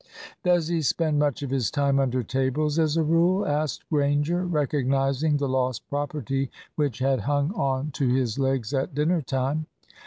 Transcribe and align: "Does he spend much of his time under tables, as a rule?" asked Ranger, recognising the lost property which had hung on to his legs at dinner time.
"Does 0.43 0.67
he 0.67 0.81
spend 0.81 1.19
much 1.19 1.43
of 1.43 1.51
his 1.51 1.69
time 1.69 1.99
under 1.99 2.23
tables, 2.23 2.79
as 2.79 2.97
a 2.97 3.03
rule?" 3.03 3.45
asked 3.45 3.83
Ranger, 3.91 4.43
recognising 4.47 5.37
the 5.37 5.47
lost 5.47 5.87
property 5.91 6.49
which 6.75 6.97
had 6.97 7.19
hung 7.19 7.53
on 7.53 7.91
to 7.91 8.07
his 8.07 8.39
legs 8.39 8.73
at 8.73 8.95
dinner 8.95 9.21
time. 9.21 9.67